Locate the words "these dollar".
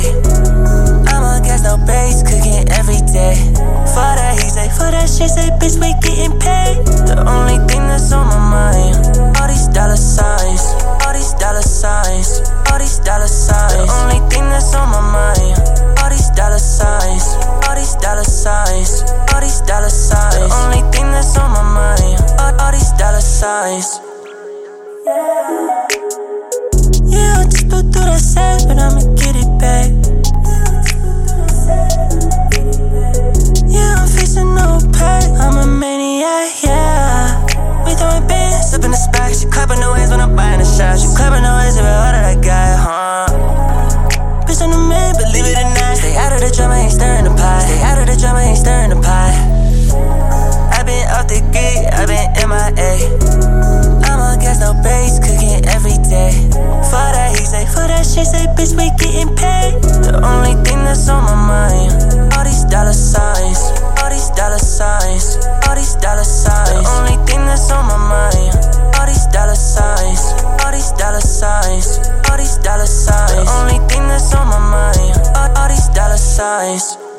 9.48-9.96, 11.12-11.62, 12.78-13.28, 16.10-16.58, 17.76-18.24, 19.40-19.90, 22.72-23.20